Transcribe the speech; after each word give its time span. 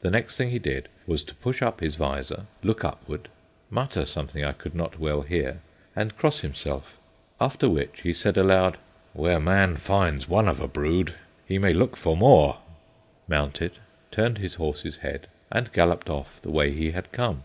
The 0.00 0.12
next 0.12 0.36
thing 0.36 0.50
he 0.50 0.60
did 0.60 0.88
was 1.08 1.24
to 1.24 1.34
push 1.34 1.60
up 1.60 1.80
his 1.80 1.96
visor, 1.96 2.46
look 2.62 2.84
upward, 2.84 3.28
mutter 3.68 4.04
something 4.04 4.44
I 4.44 4.52
could 4.52 4.76
not 4.76 5.00
well 5.00 5.22
hear, 5.22 5.58
and 5.96 6.16
cross 6.16 6.38
himself; 6.38 6.96
after 7.40 7.68
which 7.68 8.02
he 8.04 8.14
said 8.14 8.36
aloud, 8.38 8.76
"Where 9.12 9.40
man 9.40 9.76
finds 9.78 10.28
one 10.28 10.46
of 10.46 10.60
a 10.60 10.68
brood, 10.68 11.14
he 11.48 11.58
may 11.58 11.72
look 11.74 11.96
for 11.96 12.16
more," 12.16 12.58
mounted, 13.26 13.72
turned 14.12 14.38
his 14.38 14.54
horse's 14.54 14.98
head 14.98 15.26
and 15.50 15.72
galloped 15.72 16.08
off 16.08 16.40
the 16.42 16.50
way 16.52 16.70
he 16.70 16.92
had 16.92 17.10
come. 17.10 17.42